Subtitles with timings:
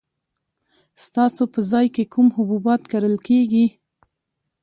[1.05, 3.65] ستاسو په ځای کې کوم حبوبات کرل کیږي؟